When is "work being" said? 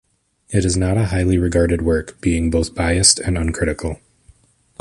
1.83-2.49